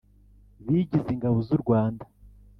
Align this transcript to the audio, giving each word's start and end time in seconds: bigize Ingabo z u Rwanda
bigize 0.71 1.09
Ingabo 1.15 1.37
z 1.47 1.49
u 1.55 1.57
Rwanda 1.61 2.03